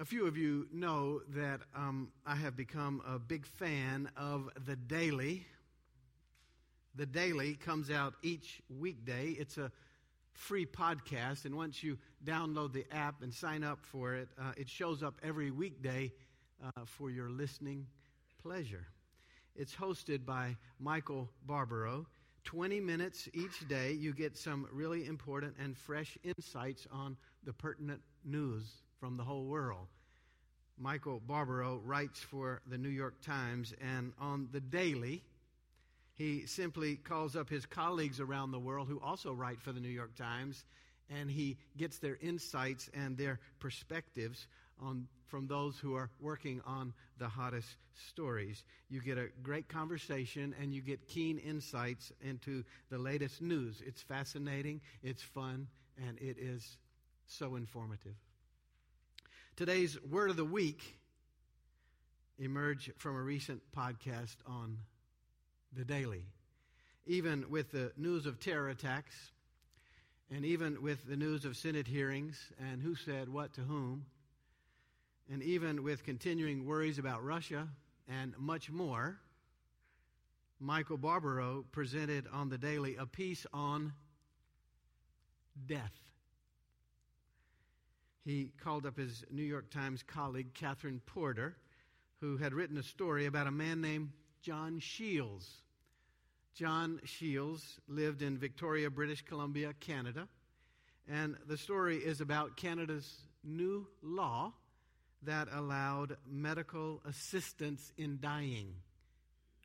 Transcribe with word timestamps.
A 0.00 0.04
few 0.04 0.26
of 0.26 0.36
you 0.36 0.68
know 0.72 1.20
that 1.30 1.60
um, 1.74 2.12
I 2.24 2.36
have 2.36 2.56
become 2.56 3.02
a 3.04 3.18
big 3.18 3.44
fan 3.44 4.08
of 4.16 4.48
The 4.64 4.76
Daily. 4.76 5.44
The 6.94 7.06
Daily 7.06 7.54
comes 7.54 7.90
out 7.90 8.14
each 8.22 8.62
weekday. 8.78 9.30
It's 9.30 9.58
a 9.58 9.72
free 10.34 10.66
podcast, 10.66 11.46
and 11.46 11.56
once 11.56 11.82
you 11.82 11.98
download 12.24 12.72
the 12.72 12.86
app 12.92 13.22
and 13.22 13.34
sign 13.34 13.64
up 13.64 13.80
for 13.84 14.14
it, 14.14 14.28
uh, 14.40 14.52
it 14.56 14.68
shows 14.68 15.02
up 15.02 15.16
every 15.20 15.50
weekday 15.50 16.12
uh, 16.64 16.84
for 16.84 17.10
your 17.10 17.28
listening 17.28 17.84
pleasure. 18.40 18.86
It's 19.56 19.74
hosted 19.74 20.24
by 20.24 20.56
Michael 20.78 21.28
Barbaro. 21.44 22.06
20 22.44 22.78
minutes 22.78 23.28
each 23.34 23.66
day, 23.68 23.92
you 23.92 24.14
get 24.14 24.36
some 24.36 24.68
really 24.72 25.06
important 25.06 25.56
and 25.58 25.76
fresh 25.76 26.16
insights 26.22 26.86
on 26.92 27.16
the 27.44 27.52
pertinent 27.52 28.00
news 28.24 28.82
from 29.00 29.16
the 29.16 29.24
whole 29.24 29.44
world. 29.44 29.86
Michael 30.76 31.20
Barbaro 31.26 31.80
writes 31.84 32.20
for 32.20 32.60
the 32.66 32.78
New 32.78 32.88
York 32.88 33.20
Times, 33.20 33.74
and 33.80 34.12
on 34.20 34.48
the 34.52 34.60
daily, 34.60 35.22
he 36.14 36.46
simply 36.46 36.96
calls 36.96 37.36
up 37.36 37.48
his 37.48 37.66
colleagues 37.66 38.20
around 38.20 38.50
the 38.50 38.58
world 38.58 38.88
who 38.88 39.00
also 39.00 39.32
write 39.32 39.60
for 39.60 39.72
the 39.72 39.80
New 39.80 39.88
York 39.88 40.14
Times, 40.16 40.64
and 41.10 41.30
he 41.30 41.56
gets 41.76 41.98
their 41.98 42.18
insights 42.20 42.90
and 42.94 43.16
their 43.16 43.40
perspectives 43.60 44.46
on, 44.80 45.08
from 45.26 45.46
those 45.46 45.78
who 45.78 45.94
are 45.94 46.10
working 46.20 46.60
on 46.66 46.92
the 47.18 47.28
hottest 47.28 47.68
stories. 48.10 48.62
You 48.88 49.00
get 49.00 49.18
a 49.18 49.28
great 49.42 49.68
conversation 49.68 50.54
and 50.60 50.72
you 50.72 50.80
get 50.80 51.08
keen 51.08 51.38
insights 51.38 52.12
into 52.20 52.64
the 52.90 52.98
latest 52.98 53.42
news. 53.42 53.82
It's 53.84 54.02
fascinating, 54.02 54.80
it's 55.02 55.22
fun, 55.22 55.66
and 56.06 56.18
it 56.18 56.36
is 56.38 56.78
so 57.26 57.56
informative. 57.56 58.14
Today's 59.58 60.00
word 60.08 60.30
of 60.30 60.36
the 60.36 60.44
week 60.44 61.00
emerged 62.38 62.92
from 62.96 63.16
a 63.16 63.20
recent 63.20 63.60
podcast 63.76 64.36
on 64.46 64.78
the 65.72 65.84
daily. 65.84 66.22
Even 67.06 67.44
with 67.50 67.72
the 67.72 67.90
news 67.96 68.24
of 68.26 68.38
terror 68.38 68.68
attacks, 68.68 69.32
and 70.30 70.44
even 70.44 70.80
with 70.80 71.04
the 71.08 71.16
news 71.16 71.44
of 71.44 71.56
Senate 71.56 71.88
hearings 71.88 72.40
and 72.70 72.80
who 72.80 72.94
said 72.94 73.28
what 73.28 73.52
to 73.54 73.62
whom, 73.62 74.06
and 75.28 75.42
even 75.42 75.82
with 75.82 76.04
continuing 76.04 76.64
worries 76.64 77.00
about 77.00 77.24
Russia 77.24 77.66
and 78.06 78.38
much 78.38 78.70
more, 78.70 79.18
Michael 80.60 80.98
Barbaro 80.98 81.64
presented 81.72 82.28
on 82.32 82.48
the 82.48 82.58
daily 82.58 82.94
a 82.94 83.06
piece 83.06 83.44
on 83.52 83.92
death 85.66 86.07
he 88.28 88.52
called 88.62 88.84
up 88.84 88.98
his 88.98 89.24
New 89.30 89.42
York 89.42 89.70
Times 89.70 90.02
colleague, 90.02 90.52
Catherine 90.54 91.00
Porter, 91.06 91.56
who 92.20 92.36
had 92.36 92.52
written 92.52 92.76
a 92.76 92.82
story 92.82 93.26
about 93.26 93.46
a 93.46 93.52
man 93.52 93.80
named 93.80 94.10
John 94.42 94.80
Shields. 94.80 95.48
John 96.54 97.00
Shields 97.04 97.78
lived 97.86 98.22
in 98.22 98.36
Victoria, 98.36 98.90
British 98.90 99.22
Columbia, 99.22 99.72
Canada. 99.80 100.28
And 101.08 101.36
the 101.46 101.56
story 101.56 101.98
is 101.98 102.20
about 102.20 102.56
Canada's 102.56 103.08
new 103.44 103.86
law 104.02 104.52
that 105.22 105.48
allowed 105.52 106.16
medical 106.26 107.00
assistance 107.06 107.92
in 107.96 108.18
dying. 108.20 108.74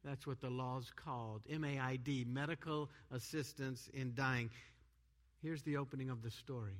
That's 0.04 0.26
what 0.26 0.42
the 0.42 0.50
law's 0.50 0.92
called 0.96 1.42
MAID, 1.50 2.28
medical 2.28 2.90
assistance 3.12 3.90
in 3.94 4.14
dying. 4.16 4.50
Here's 5.42 5.64
the 5.64 5.78
opening 5.78 6.10
of 6.10 6.22
the 6.22 6.32
story. 6.32 6.78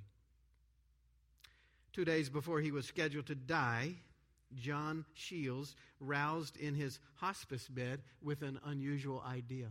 Two 1.94 2.06
days 2.06 2.28
before 2.28 2.60
he 2.60 2.72
was 2.72 2.88
scheduled 2.88 3.28
to 3.28 3.36
die, 3.36 3.96
John 4.56 5.06
Shields 5.14 5.76
roused 6.00 6.58
in 6.58 6.74
his 6.74 7.00
hospice 7.16 7.68
bed 7.68 8.02
with 8.22 8.42
an 8.42 8.60
unusual 8.66 9.24
idea. 9.26 9.68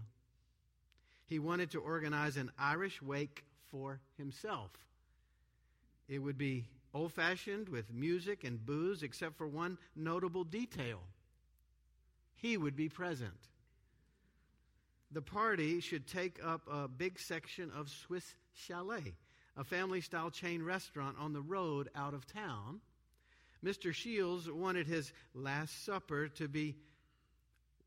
He 1.26 1.40
wanted 1.40 1.72
to 1.72 1.80
organize 1.80 2.36
an 2.36 2.52
Irish 2.58 3.02
wake 3.02 3.44
for 3.70 4.00
himself. 4.16 4.70
It 6.08 6.20
would 6.20 6.38
be 6.38 6.68
old 6.94 7.12
fashioned 7.12 7.68
with 7.68 7.92
music 7.92 8.44
and 8.44 8.64
booze, 8.64 9.02
except 9.02 9.36
for 9.36 9.48
one 9.48 9.78
notable 9.96 10.44
detail 10.44 11.00
he 12.34 12.56
would 12.56 12.76
be 12.76 12.88
present. 12.88 13.48
The 15.10 15.22
party 15.22 15.80
should 15.80 16.06
take 16.06 16.38
up 16.44 16.62
a 16.70 16.86
big 16.86 17.18
section 17.18 17.70
of 17.70 17.88
Swiss 17.88 18.34
Chalet 18.54 19.14
a 19.56 19.64
family 19.64 20.00
style 20.00 20.30
chain 20.30 20.62
restaurant 20.62 21.16
on 21.18 21.32
the 21.32 21.40
road 21.40 21.90
out 21.94 22.14
of 22.14 22.26
town. 22.26 22.80
Mr. 23.64 23.92
Shields 23.92 24.50
wanted 24.50 24.86
his 24.86 25.12
Last 25.34 25.84
Supper 25.84 26.28
to 26.28 26.48
be 26.48 26.76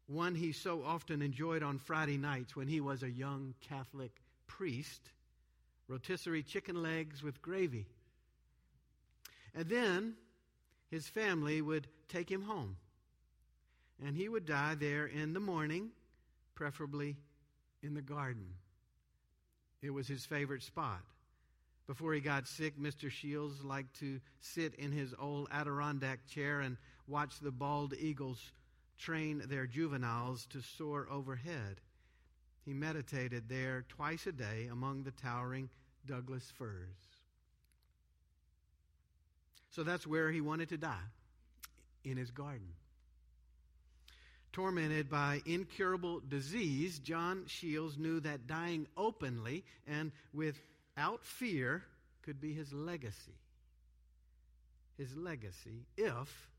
one 0.07 0.35
he 0.35 0.51
so 0.51 0.83
often 0.83 1.21
enjoyed 1.21 1.63
on 1.63 1.79
Friday 1.79 2.17
nights 2.17 2.55
when 2.55 2.67
he 2.67 2.79
was 2.79 3.03
a 3.03 3.09
young 3.09 3.55
Catholic 3.67 4.11
priest 4.47 5.01
rotisserie 5.87 6.43
chicken 6.43 6.81
legs 6.81 7.23
with 7.23 7.41
gravy. 7.41 7.85
And 9.53 9.67
then 9.67 10.15
his 10.91 11.07
family 11.07 11.61
would 11.61 11.87
take 12.09 12.29
him 12.29 12.43
home. 12.43 12.77
And 14.05 14.15
he 14.15 14.27
would 14.27 14.45
die 14.45 14.75
there 14.75 15.05
in 15.05 15.33
the 15.33 15.39
morning, 15.39 15.89
preferably 16.53 17.15
in 17.81 17.93
the 17.93 18.01
garden. 18.01 18.47
It 19.81 19.91
was 19.91 20.07
his 20.07 20.25
favorite 20.25 20.63
spot. 20.63 21.01
Before 21.87 22.13
he 22.13 22.19
got 22.19 22.47
sick, 22.47 22.79
Mr. 22.79 23.11
Shields 23.11 23.63
liked 23.63 23.99
to 23.99 24.19
sit 24.39 24.73
in 24.75 24.91
his 24.91 25.13
old 25.19 25.47
Adirondack 25.51 26.27
chair 26.27 26.61
and 26.61 26.77
watch 27.07 27.39
the 27.39 27.51
bald 27.51 27.93
eagles 27.93 28.39
train 28.97 29.43
their 29.47 29.67
juveniles 29.67 30.47
to 30.47 30.61
soar 30.61 31.07
overhead. 31.11 31.79
He 32.65 32.73
meditated 32.73 33.47
there 33.47 33.85
twice 33.87 34.25
a 34.25 34.31
day 34.31 34.67
among 34.71 35.03
the 35.03 35.11
towering 35.11 35.69
Douglas 36.07 36.51
firs. 36.57 36.97
So 39.71 39.83
that's 39.83 40.07
where 40.07 40.31
he 40.31 40.41
wanted 40.41 40.69
to 40.69 40.77
die, 40.77 41.07
in 42.03 42.17
his 42.17 42.31
garden. 42.31 42.69
Tormented 44.53 45.09
by 45.09 45.41
incurable 45.45 46.21
disease, 46.21 46.97
John 46.99 47.43
Shields 47.47 47.97
knew 47.97 48.21
that 48.21 48.47
dying 48.47 48.87
openly 48.95 49.65
and 49.85 50.13
with 50.33 50.55
out 50.97 51.23
fear 51.23 51.83
could 52.23 52.39
be 52.39 52.53
his 52.53 52.73
legacy. 52.73 53.39
His 54.97 55.15
legacy 55.15 55.85
if 55.97 56.49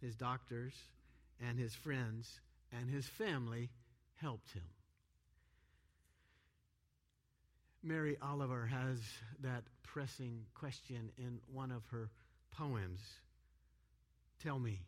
his 0.00 0.14
doctors 0.14 0.74
and 1.46 1.58
his 1.58 1.74
friends 1.74 2.40
and 2.72 2.90
his 2.90 3.06
family 3.06 3.70
helped 4.16 4.52
him. 4.52 4.62
Mary 7.82 8.16
Oliver 8.22 8.66
has 8.66 8.98
that 9.42 9.64
pressing 9.82 10.46
question 10.54 11.10
in 11.18 11.38
one 11.52 11.70
of 11.70 11.84
her 11.88 12.10
poems. 12.50 13.00
Tell 14.42 14.58
me, 14.58 14.80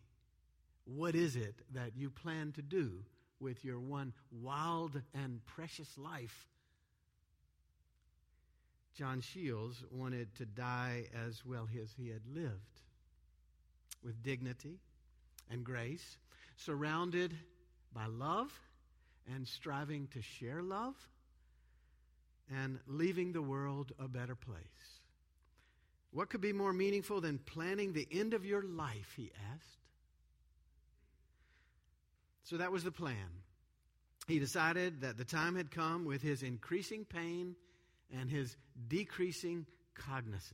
what 0.87 1.15
is 1.15 1.37
it 1.37 1.56
that 1.75 1.97
you 1.97 2.09
plan 2.09 2.53
to 2.53 2.62
do 2.62 3.05
with 3.39 3.65
your 3.65 3.79
one 3.79 4.15
wild 4.33 5.03
and 5.15 5.45
precious 5.45 5.99
life 5.99 6.49
John 8.97 9.21
Shields 9.21 9.84
wanted 9.91 10.34
to 10.37 10.47
die 10.47 11.05
as 11.27 11.45
well 11.45 11.69
as 11.83 11.93
he 11.99 12.09
had 12.09 12.23
lived, 12.34 12.81
with 14.03 14.23
dignity 14.23 14.79
and 15.51 15.62
grace, 15.62 16.17
surrounded 16.57 17.37
by 17.93 18.06
love 18.06 18.51
and 19.35 19.47
striving 19.47 20.09
to 20.15 20.23
share 20.23 20.62
love 20.62 20.95
and 22.51 22.79
leaving 22.87 23.33
the 23.33 23.43
world 23.43 23.93
a 23.99 24.09
better 24.09 24.35
place. 24.35 25.01
What 26.11 26.31
could 26.31 26.41
be 26.41 26.55
more 26.55 26.73
meaningful 26.73 27.21
than 27.21 27.39
planning 27.39 27.93
the 27.93 28.09
end 28.11 28.33
of 28.33 28.47
your 28.47 28.62
life, 28.62 29.12
he 29.15 29.31
asked. 29.53 29.79
So 32.44 32.56
that 32.56 32.73
was 32.73 32.85
the 32.85 32.93
plan. 32.93 33.43
He 34.26 34.38
decided 34.38 35.03
that 35.03 35.19
the 35.19 35.25
time 35.25 35.56
had 35.56 35.70
come 35.70 36.06
with 36.06 36.23
his 36.23 36.43
increasing 36.43 37.05
pain 37.05 37.56
and 38.14 38.31
his 38.31 38.56
decreasing 38.88 39.67
cognizance. 39.94 40.53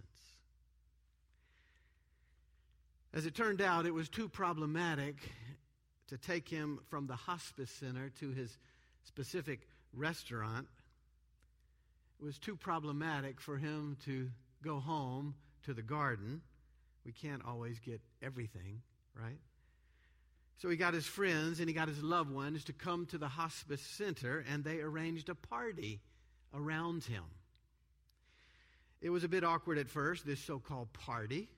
As 3.15 3.27
it 3.27 3.35
turned 3.35 3.61
out, 3.61 3.85
it 3.85 3.93
was 3.93 4.09
too 4.09 4.29
problematic 4.29 5.17
to 6.09 6.17
take 6.17 6.49
him 6.49 6.79
from 6.89 7.07
the 7.07 7.17
hospice 7.17 7.71
center 7.71 8.11
to 8.21 8.31
his 8.31 8.57
specific 9.05 9.69
restaurant. 9.93 10.67
It 12.21 12.25
was 12.25 12.39
too 12.39 12.57
problematic 12.57 13.41
for 13.41 13.59
him 13.59 13.97
to 14.05 14.31
go 14.63 14.81
home 14.81 15.35
to 15.65 15.75
the 15.75 15.83
garden. 15.83 16.41
We 17.05 17.13
can't 17.13 17.45
always 17.45 17.79
get 17.81 18.01
everything, 18.23 18.81
right? 19.15 19.41
So 20.59 20.69
he 20.71 20.77
got 20.77 20.95
his 20.95 21.07
friends 21.07 21.59
and 21.59 21.69
he 21.69 21.75
got 21.75 21.89
his 21.89 22.03
loved 22.03 22.31
ones 22.31 22.65
to 22.65 22.73
come 22.73 23.07
to 23.07 23.19
the 23.19 23.29
hospice 23.29 23.83
center, 23.83 24.45
and 24.49 24.63
they 24.63 24.81
arranged 24.81 25.29
a 25.29 25.35
party 25.35 26.01
around 26.55 27.05
him. 27.05 27.25
It 29.03 29.11
was 29.11 29.25
a 29.25 29.29
bit 29.29 29.43
awkward 29.43 29.79
at 29.79 29.91
first, 29.91 30.25
this 30.25 30.41
so 30.41 30.61
called 30.61 30.93
party. 30.93 31.49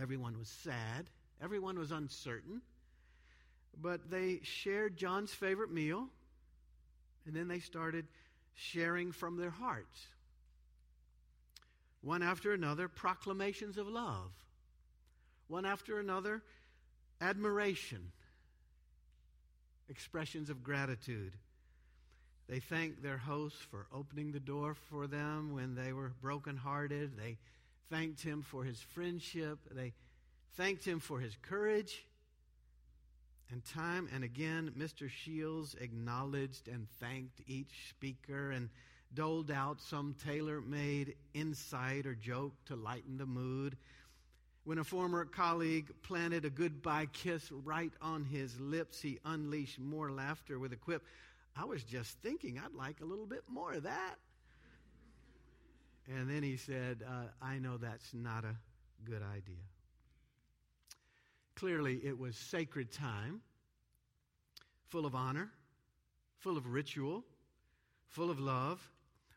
Everyone 0.00 0.38
was 0.38 0.48
sad. 0.48 1.08
Everyone 1.42 1.78
was 1.78 1.90
uncertain. 1.90 2.60
But 3.80 4.10
they 4.10 4.40
shared 4.42 4.98
John's 4.98 5.32
favorite 5.32 5.72
meal, 5.72 6.08
and 7.24 7.34
then 7.34 7.48
they 7.48 7.60
started 7.60 8.06
sharing 8.54 9.12
from 9.12 9.38
their 9.38 9.50
hearts. 9.50 10.06
One 12.02 12.22
after 12.22 12.52
another, 12.52 12.86
proclamations 12.86 13.78
of 13.78 13.88
love. 13.88 14.30
One 15.48 15.64
after 15.64 15.98
another, 15.98 16.42
admiration, 17.20 18.12
expressions 19.88 20.50
of 20.50 20.62
gratitude. 20.62 21.32
They 22.50 22.58
thanked 22.58 23.00
their 23.00 23.16
host 23.16 23.54
for 23.70 23.86
opening 23.94 24.32
the 24.32 24.40
door 24.40 24.74
for 24.74 25.06
them 25.06 25.54
when 25.54 25.76
they 25.76 25.92
were 25.92 26.12
brokenhearted. 26.20 27.16
They 27.16 27.38
thanked 27.90 28.22
him 28.22 28.42
for 28.42 28.64
his 28.64 28.80
friendship. 28.80 29.60
They 29.70 29.92
thanked 30.56 30.84
him 30.84 30.98
for 30.98 31.20
his 31.20 31.36
courage. 31.42 32.04
And 33.52 33.64
time 33.64 34.08
and 34.12 34.24
again, 34.24 34.72
Mr. 34.76 35.08
Shields 35.08 35.76
acknowledged 35.80 36.66
and 36.66 36.88
thanked 36.98 37.40
each 37.46 37.90
speaker 37.90 38.50
and 38.50 38.68
doled 39.14 39.52
out 39.52 39.80
some 39.80 40.16
tailor 40.24 40.60
made 40.60 41.14
insight 41.34 42.04
or 42.04 42.16
joke 42.16 42.54
to 42.66 42.74
lighten 42.74 43.16
the 43.16 43.26
mood. 43.26 43.76
When 44.64 44.78
a 44.78 44.84
former 44.84 45.24
colleague 45.24 45.92
planted 46.02 46.44
a 46.44 46.50
goodbye 46.50 47.06
kiss 47.12 47.50
right 47.52 47.92
on 48.02 48.24
his 48.24 48.58
lips, 48.58 49.00
he 49.00 49.20
unleashed 49.24 49.78
more 49.78 50.10
laughter 50.10 50.58
with 50.58 50.72
a 50.72 50.76
quip. 50.76 51.04
I 51.60 51.64
was 51.64 51.84
just 51.84 52.16
thinking 52.22 52.58
I'd 52.58 52.72
like 52.72 53.02
a 53.02 53.04
little 53.04 53.26
bit 53.26 53.42
more 53.46 53.74
of 53.74 53.82
that. 53.82 54.14
And 56.08 56.28
then 56.30 56.42
he 56.42 56.56
said, 56.56 57.04
uh, 57.06 57.26
I 57.42 57.58
know 57.58 57.76
that's 57.76 58.14
not 58.14 58.44
a 58.44 58.56
good 59.04 59.22
idea. 59.22 59.62
Clearly, 61.56 62.00
it 62.02 62.18
was 62.18 62.36
sacred 62.36 62.90
time, 62.90 63.42
full 64.88 65.04
of 65.04 65.14
honor, 65.14 65.50
full 66.38 66.56
of 66.56 66.66
ritual, 66.66 67.24
full 68.08 68.30
of 68.30 68.40
love, 68.40 68.80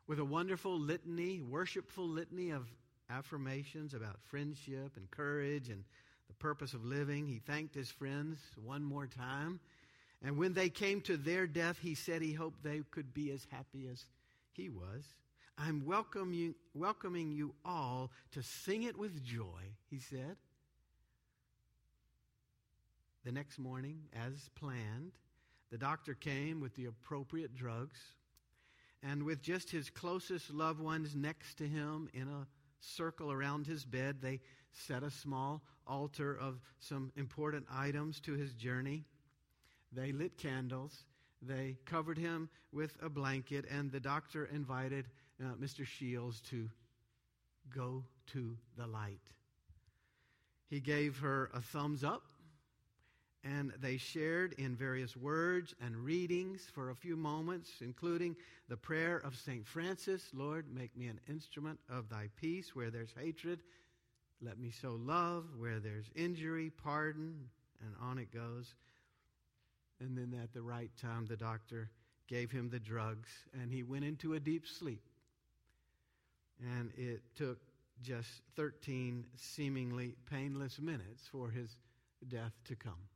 with 0.08 0.20
a 0.20 0.26
wonderful 0.26 0.80
litany, 0.80 1.42
worshipful 1.42 2.08
litany 2.08 2.52
of 2.52 2.70
affirmations 3.10 3.94
about 3.94 4.16
friendship 4.24 4.94
and 4.96 5.12
courage 5.12 5.68
and 5.68 5.84
the 6.30 6.34
purpose 6.36 6.74
of 6.74 6.86
living. 6.86 7.28
He 7.28 7.40
thanked 7.40 7.76
his 7.76 7.92
friends 7.92 8.40
one 8.56 8.82
more 8.82 9.08
time. 9.08 9.60
And 10.24 10.38
when 10.38 10.54
they 10.54 10.70
came 10.70 11.02
to 11.02 11.18
their 11.18 11.46
death, 11.46 11.78
he 11.82 11.96
said 11.96 12.22
he 12.22 12.34
hoped 12.34 12.64
they 12.64 12.82
could 12.92 13.14
be 13.14 13.32
as 13.32 13.46
happy 13.52 13.90
as 13.92 14.06
he 14.54 14.70
was. 14.70 15.04
I'm 15.58 15.86
welcome 15.86 16.34
you, 16.34 16.56
welcoming 16.74 17.32
you 17.32 17.54
all 17.66 18.10
to 18.32 18.42
sing 18.42 18.84
it 18.84 18.98
with 18.98 19.24
joy, 19.24 19.62
he 19.90 20.00
said. 20.00 20.38
The 23.26 23.32
next 23.32 23.60
morning, 23.60 24.00
as 24.14 24.50
planned, 24.56 25.12
the 25.72 25.78
doctor 25.78 26.14
came 26.14 26.60
with 26.60 26.76
the 26.76 26.86
appropriate 26.86 27.56
drugs, 27.56 28.00
and 29.02 29.24
with 29.24 29.42
just 29.42 29.70
his 29.70 29.90
closest 29.90 30.52
loved 30.52 30.80
ones 30.80 31.16
next 31.16 31.58
to 31.58 31.68
him 31.68 32.10
in 32.14 32.28
a 32.28 32.48
circle 32.80 33.32
around 33.32 33.68
his 33.68 33.86
bed, 33.86 34.18
they 34.22 34.40
set 34.72 35.04
a 35.04 35.12
small 35.12 35.62
altar 35.86 36.38
of 36.40 36.60
some 36.80 37.12
important 37.16 37.66
items 37.72 38.20
to 38.22 38.34
his 38.34 38.54
journey. 38.54 39.06
They 39.96 40.12
lit 40.12 40.38
candles. 40.38 41.06
They 41.42 41.78
covered 41.86 42.18
him 42.18 42.50
with 42.72 42.96
a 43.02 43.10
blanket, 43.10 43.66
and 43.70 43.92
the 43.92 44.00
doctor 44.00 44.46
invited 44.46 45.06
uh, 45.42 45.54
Mr. 45.60 45.86
Shields 45.86 46.42
to 46.50 46.70
go 47.76 48.04
to 48.28 48.58
the 48.78 48.88
light. 48.88 49.20
He 50.70 50.80
gave 50.80 51.20
her 51.20 51.50
a 51.54 51.62
thumbs 51.62 52.04
up, 52.04 52.24
and 53.44 53.74
they 53.80 53.98
shared 53.98 54.54
in 54.58 54.76
various 54.76 55.18
words 55.18 55.76
and 55.82 55.96
readings 55.98 56.66
for 56.74 56.90
a 56.90 56.96
few 56.96 57.16
moments, 57.16 57.70
including 57.82 58.36
the 58.70 58.78
prayer 58.78 59.18
of 59.18 59.36
St. 59.36 59.68
Francis 59.68 60.30
Lord, 60.34 60.66
make 60.74 60.96
me 60.98 61.08
an 61.08 61.20
instrument 61.30 61.80
of 61.90 62.10
thy 62.10 62.30
peace 62.38 62.76
where 62.76 62.90
there's 62.90 63.14
hatred. 63.20 63.60
Let 64.42 64.58
me 64.58 64.72
sow 64.72 64.98
love 65.00 65.46
where 65.58 65.80
there's 65.80 66.10
injury, 66.16 66.72
pardon, 66.84 67.50
and 67.82 67.94
on 68.02 68.18
it 68.18 68.32
goes. 68.32 68.74
And 70.04 70.18
then 70.18 70.38
at 70.42 70.54
the 70.54 70.62
right 70.62 70.92
time, 71.02 71.26
the 71.28 71.38
doctor 71.38 71.90
gave 72.28 72.52
him 72.52 72.70
the 72.70 72.80
drugs, 72.80 73.30
and 73.54 73.72
he 73.72 73.84
went 73.84 74.04
into 74.04 74.34
a 74.34 74.40
deep 74.40 74.68
sleep. 74.68 75.02
And 76.60 76.92
it 76.98 77.22
took 77.36 77.60
just 78.02 78.30
13 78.58 79.24
seemingly 79.36 80.16
painless 80.30 80.80
minutes 80.80 81.24
for 81.32 81.50
his 81.50 81.78
death 82.28 82.52
to 82.66 82.76
come. 82.76 83.08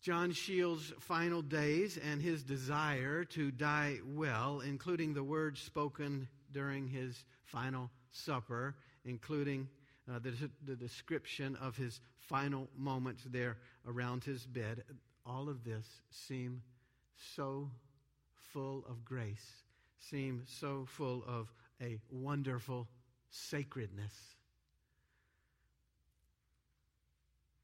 John 0.00 0.32
Shields' 0.32 0.92
final 1.00 1.42
days 1.42 1.98
and 1.98 2.20
his 2.20 2.42
desire 2.42 3.24
to 3.26 3.50
die 3.50 3.98
well, 4.04 4.60
including 4.60 5.12
the 5.12 5.22
words 5.22 5.60
spoken 5.60 6.28
during 6.50 6.88
his 6.88 7.24
final 7.44 7.90
supper, 8.10 8.74
including 9.04 9.68
uh, 10.10 10.18
the, 10.18 10.32
the 10.64 10.76
description 10.76 11.56
of 11.60 11.76
his 11.76 12.00
final 12.18 12.68
moments 12.76 13.24
there 13.30 13.56
around 13.86 14.24
his 14.24 14.46
bed, 14.46 14.82
all 15.26 15.48
of 15.48 15.64
this 15.64 15.86
seem 16.10 16.62
so 17.36 17.70
full 18.52 18.84
of 18.88 19.04
grace 19.04 19.62
seem 20.10 20.42
so 20.46 20.84
full 20.86 21.24
of 21.26 21.52
a 21.80 21.98
wonderful 22.10 22.88
sacredness. 23.30 24.12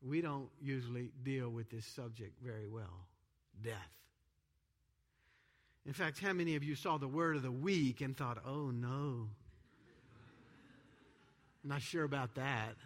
We 0.01 0.21
don't 0.21 0.49
usually 0.61 1.11
deal 1.23 1.51
with 1.51 1.71
this 1.71 1.85
subject 1.85 2.41
very 2.43 2.69
well 2.69 3.07
death. 3.63 3.75
In 5.85 5.93
fact, 5.93 6.21
how 6.21 6.33
many 6.33 6.55
of 6.55 6.63
you 6.63 6.75
saw 6.75 6.99
the 6.99 7.09
word 7.09 7.37
of 7.37 7.43
the 7.43 7.51
week 7.51 8.01
and 8.01 8.17
thought, 8.17 8.39
oh 8.47 8.71
no? 8.71 9.29
Not 11.69 11.83
sure 11.83 12.05
about 12.05 12.35
that. 12.37 12.77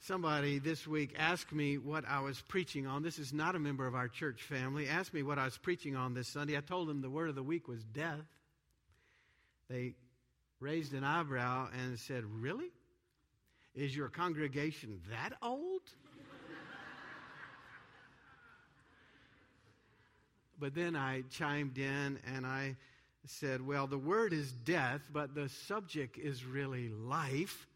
Somebody 0.00 0.58
this 0.58 0.84
week 0.84 1.14
asked 1.16 1.52
me 1.52 1.78
what 1.78 2.04
I 2.04 2.18
was 2.18 2.42
preaching 2.48 2.84
on. 2.84 3.04
This 3.04 3.20
is 3.20 3.32
not 3.32 3.54
a 3.54 3.60
member 3.60 3.86
of 3.86 3.94
our 3.94 4.08
church 4.08 4.42
family. 4.42 4.88
Asked 4.88 5.14
me 5.14 5.22
what 5.22 5.38
I 5.38 5.44
was 5.44 5.56
preaching 5.56 5.94
on 5.94 6.14
this 6.14 6.26
Sunday. 6.26 6.56
I 6.56 6.62
told 6.62 6.88
them 6.88 7.00
the 7.00 7.08
word 7.08 7.28
of 7.28 7.36
the 7.36 7.44
week 7.44 7.68
was 7.68 7.84
death. 7.84 8.26
They 9.70 9.94
raised 10.58 10.94
an 10.94 11.04
eyebrow 11.04 11.68
and 11.80 11.96
said, 11.96 12.24
Really? 12.24 12.72
Is 13.76 13.96
your 13.96 14.08
congregation 14.08 14.98
that 15.10 15.34
old? 15.40 15.82
but 20.58 20.74
then 20.74 20.96
I 20.96 21.22
chimed 21.30 21.78
in 21.78 22.18
and 22.34 22.44
I 22.44 22.74
said, 23.30 23.66
Well, 23.66 23.86
the 23.86 23.98
word 23.98 24.32
is 24.32 24.52
death, 24.52 25.08
but 25.12 25.34
the 25.34 25.48
subject 25.48 26.18
is 26.18 26.44
really 26.44 26.88
life 26.88 27.66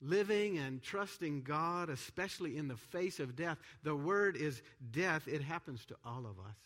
living 0.00 0.58
and 0.58 0.82
trusting 0.82 1.42
God, 1.42 1.88
especially 1.88 2.56
in 2.56 2.68
the 2.68 2.76
face 2.76 3.20
of 3.20 3.36
death. 3.36 3.58
The 3.82 3.96
word 3.96 4.36
is 4.36 4.62
death, 4.90 5.26
it 5.26 5.42
happens 5.42 5.84
to 5.86 5.96
all 6.04 6.26
of 6.26 6.38
us. 6.38 6.58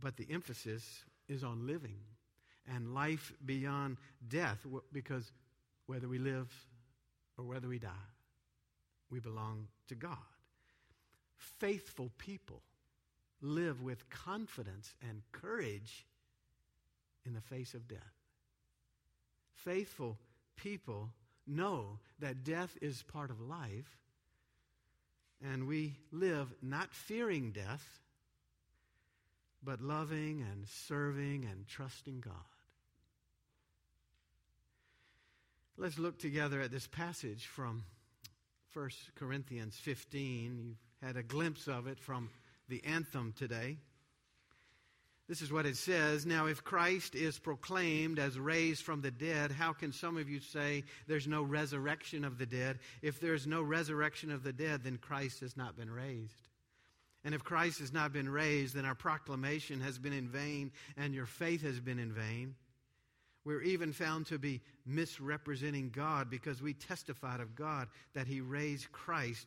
But 0.00 0.16
the 0.16 0.26
emphasis 0.30 1.04
is 1.28 1.44
on 1.44 1.66
living 1.66 1.98
and 2.72 2.94
life 2.94 3.32
beyond 3.44 3.96
death 4.28 4.64
because 4.92 5.30
whether 5.86 6.08
we 6.08 6.18
live 6.18 6.50
or 7.38 7.44
whether 7.44 7.68
we 7.68 7.78
die, 7.78 7.90
we 9.10 9.20
belong 9.20 9.66
to 9.88 9.94
God. 9.94 10.16
Faithful 11.36 12.10
people 12.18 12.62
live 13.42 13.82
with 13.82 14.08
confidence 14.08 14.94
and 15.08 15.22
courage 15.32 16.06
in 17.26 17.34
the 17.34 17.40
face 17.40 17.74
of 17.74 17.88
death. 17.88 17.98
Faithful 19.52 20.16
people 20.56 21.10
know 21.46 21.98
that 22.20 22.44
death 22.44 22.76
is 22.80 23.02
part 23.02 23.30
of 23.30 23.40
life, 23.40 23.98
and 25.44 25.66
we 25.66 25.96
live 26.12 26.52
not 26.62 26.94
fearing 26.94 27.50
death, 27.50 28.00
but 29.62 29.80
loving 29.80 30.44
and 30.50 30.66
serving 30.68 31.44
and 31.50 31.66
trusting 31.66 32.20
God. 32.20 32.34
Let's 35.76 35.98
look 35.98 36.18
together 36.18 36.60
at 36.60 36.70
this 36.70 36.86
passage 36.86 37.46
from 37.46 37.84
1 38.74 38.90
Corinthians 39.16 39.76
15. 39.76 40.58
You've 40.58 40.76
had 41.06 41.16
a 41.16 41.22
glimpse 41.22 41.66
of 41.66 41.86
it 41.86 41.98
from 41.98 42.30
the 42.72 42.82
anthem 42.84 43.34
today. 43.36 43.76
This 45.28 45.42
is 45.42 45.52
what 45.52 45.66
it 45.66 45.76
says. 45.76 46.26
Now, 46.26 46.46
if 46.46 46.64
Christ 46.64 47.14
is 47.14 47.38
proclaimed 47.38 48.18
as 48.18 48.38
raised 48.38 48.82
from 48.82 49.02
the 49.02 49.10
dead, 49.10 49.52
how 49.52 49.72
can 49.72 49.92
some 49.92 50.16
of 50.16 50.28
you 50.28 50.40
say 50.40 50.84
there's 51.06 51.28
no 51.28 51.42
resurrection 51.42 52.24
of 52.24 52.38
the 52.38 52.46
dead? 52.46 52.78
If 53.02 53.20
there's 53.20 53.46
no 53.46 53.62
resurrection 53.62 54.32
of 54.32 54.42
the 54.42 54.52
dead, 54.52 54.84
then 54.84 54.96
Christ 54.96 55.40
has 55.40 55.56
not 55.56 55.76
been 55.76 55.90
raised. 55.90 56.48
And 57.24 57.34
if 57.34 57.44
Christ 57.44 57.78
has 57.80 57.92
not 57.92 58.12
been 58.12 58.28
raised, 58.28 58.74
then 58.74 58.84
our 58.84 58.94
proclamation 58.94 59.80
has 59.80 59.98
been 59.98 60.14
in 60.14 60.28
vain 60.28 60.72
and 60.96 61.14
your 61.14 61.26
faith 61.26 61.62
has 61.62 61.78
been 61.78 61.98
in 61.98 62.12
vain. 62.12 62.54
We're 63.44 63.62
even 63.62 63.92
found 63.92 64.26
to 64.26 64.38
be 64.38 64.60
misrepresenting 64.86 65.90
God 65.90 66.30
because 66.30 66.62
we 66.62 66.74
testified 66.74 67.40
of 67.40 67.54
God 67.54 67.88
that 68.14 68.26
He 68.26 68.40
raised 68.40 68.90
Christ, 68.92 69.46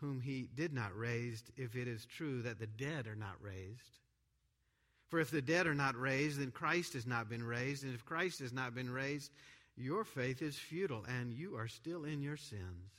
whom 0.00 0.20
He 0.20 0.48
did 0.54 0.72
not 0.72 0.96
raise, 0.96 1.42
if 1.56 1.76
it 1.76 1.88
is 1.88 2.04
true 2.04 2.42
that 2.42 2.58
the 2.58 2.66
dead 2.66 3.06
are 3.06 3.16
not 3.16 3.36
raised. 3.40 4.00
For 5.08 5.20
if 5.20 5.30
the 5.30 5.42
dead 5.42 5.66
are 5.66 5.74
not 5.74 5.98
raised, 5.98 6.40
then 6.40 6.50
Christ 6.50 6.94
has 6.94 7.06
not 7.06 7.28
been 7.28 7.44
raised. 7.44 7.84
And 7.84 7.94
if 7.94 8.04
Christ 8.04 8.40
has 8.40 8.52
not 8.52 8.74
been 8.74 8.90
raised, 8.90 9.30
your 9.76 10.04
faith 10.04 10.42
is 10.42 10.56
futile, 10.56 11.04
and 11.08 11.32
you 11.32 11.56
are 11.56 11.68
still 11.68 12.04
in 12.04 12.22
your 12.22 12.36
sins. 12.36 12.90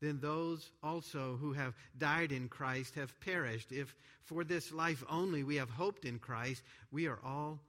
Then 0.00 0.18
those 0.20 0.70
also 0.82 1.38
who 1.40 1.52
have 1.54 1.74
died 1.96 2.32
in 2.32 2.48
Christ 2.48 2.96
have 2.96 3.18
perished. 3.20 3.72
If 3.72 3.94
for 4.24 4.44
this 4.44 4.72
life 4.72 5.02
only 5.08 5.42
we 5.42 5.56
have 5.56 5.70
hoped 5.70 6.04
in 6.04 6.18
Christ, 6.18 6.62
we 6.92 7.06
are 7.06 7.18
all 7.24 7.60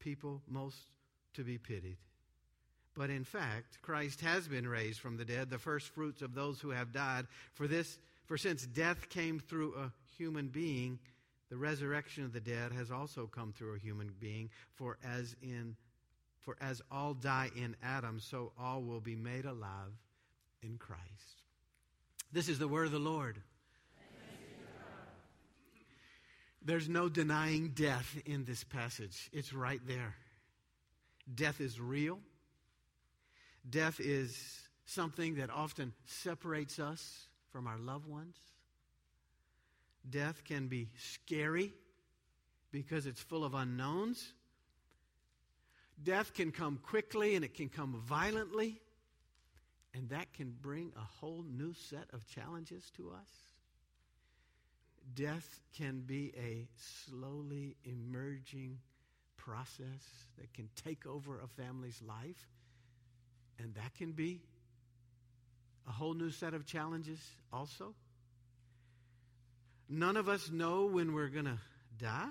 people 0.00 0.42
most 0.48 0.78
to 1.34 1.44
be 1.44 1.58
pitied. 1.58 1.96
But 2.96 3.10
in 3.10 3.24
fact, 3.24 3.82
Christ 3.82 4.22
has 4.22 4.48
been 4.48 4.66
raised 4.66 5.00
from 5.00 5.18
the 5.18 5.24
dead, 5.24 5.50
the 5.50 5.58
first 5.58 5.88
fruits 5.88 6.22
of 6.22 6.34
those 6.34 6.60
who 6.60 6.70
have 6.70 6.92
died. 6.92 7.26
For 7.52 7.66
this, 7.68 7.98
for 8.24 8.38
since 8.38 8.64
death 8.66 9.10
came 9.10 9.38
through 9.38 9.74
a 9.74 9.92
human 10.16 10.48
being, 10.48 10.98
the 11.50 11.56
resurrection 11.56 12.24
of 12.24 12.32
the 12.32 12.40
dead 12.40 12.72
has 12.72 12.90
also 12.90 13.26
come 13.26 13.52
through 13.52 13.74
a 13.74 13.78
human 13.78 14.12
being. 14.18 14.48
For 14.74 14.96
as 15.04 15.36
in, 15.42 15.76
for 16.40 16.56
as 16.60 16.80
all 16.90 17.12
die 17.12 17.50
in 17.54 17.76
Adam, 17.82 18.18
so 18.18 18.52
all 18.58 18.82
will 18.82 19.00
be 19.00 19.14
made 19.14 19.44
alive 19.44 19.92
in 20.62 20.78
Christ. 20.78 21.02
This 22.32 22.48
is 22.48 22.58
the 22.58 22.68
word 22.68 22.86
of 22.86 22.92
the 22.92 22.98
Lord. 22.98 23.40
There's 26.64 26.88
no 26.88 27.08
denying 27.08 27.68
death 27.76 28.16
in 28.24 28.44
this 28.44 28.64
passage. 28.64 29.30
It's 29.32 29.52
right 29.52 29.80
there. 29.86 30.16
Death 31.32 31.60
is 31.60 31.78
real. 31.78 32.18
Death 33.68 33.98
is 34.00 34.60
something 34.84 35.36
that 35.36 35.50
often 35.50 35.92
separates 36.06 36.78
us 36.78 37.26
from 37.50 37.66
our 37.66 37.78
loved 37.78 38.06
ones. 38.06 38.36
Death 40.08 40.44
can 40.44 40.68
be 40.68 40.88
scary 40.98 41.72
because 42.70 43.06
it's 43.06 43.20
full 43.20 43.44
of 43.44 43.54
unknowns. 43.54 44.32
Death 46.02 46.34
can 46.34 46.52
come 46.52 46.78
quickly 46.82 47.34
and 47.34 47.44
it 47.44 47.54
can 47.54 47.68
come 47.68 48.00
violently, 48.06 48.80
and 49.94 50.10
that 50.10 50.32
can 50.34 50.54
bring 50.60 50.92
a 50.96 51.20
whole 51.20 51.44
new 51.48 51.72
set 51.72 52.04
of 52.12 52.26
challenges 52.26 52.90
to 52.96 53.10
us. 53.10 53.28
Death 55.14 55.60
can 55.76 56.00
be 56.00 56.32
a 56.36 56.68
slowly 56.76 57.76
emerging 57.84 58.78
process 59.36 60.26
that 60.38 60.52
can 60.52 60.68
take 60.84 61.06
over 61.06 61.40
a 61.40 61.46
family's 61.46 62.02
life, 62.02 62.46
and 63.58 63.74
that 63.74 63.94
can 63.96 64.12
be 64.12 64.40
a 65.88 65.92
whole 65.92 66.14
new 66.14 66.30
set 66.30 66.54
of 66.54 66.66
challenges 66.66 67.20
also. 67.52 67.94
None 69.88 70.16
of 70.16 70.28
us 70.28 70.50
know 70.50 70.86
when 70.86 71.14
we're 71.14 71.28
going 71.28 71.44
to 71.44 71.58
die, 71.98 72.28